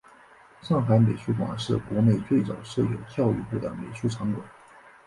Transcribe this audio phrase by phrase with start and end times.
[0.63, 4.43] 上海美术馆是国内最早设立教育部的美术场馆。